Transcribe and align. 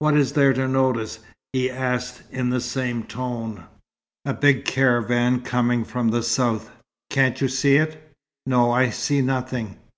"What 0.00 0.18
is 0.18 0.34
there 0.34 0.52
to 0.52 0.68
notice?" 0.68 1.20
he 1.54 1.70
asked 1.70 2.24
in 2.30 2.50
the 2.50 2.60
same 2.60 3.04
tone. 3.04 3.64
"A 4.26 4.34
big 4.34 4.66
caravan 4.66 5.40
coming 5.40 5.82
from 5.86 6.08
the 6.08 6.22
south. 6.22 6.70
Can't 7.08 7.40
you 7.40 7.48
see 7.48 7.76
it?" 7.76 8.12
"No. 8.46 8.70
I 8.70 8.90
see 8.90 9.22
nothing." 9.22 9.78